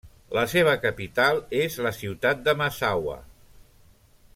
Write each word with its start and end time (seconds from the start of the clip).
La 0.35 0.45
seva 0.53 0.71
capital 0.85 1.43
és 1.59 1.77
la 1.87 1.93
ciutat 1.99 2.43
de 2.49 2.59
Massawa. 2.63 3.23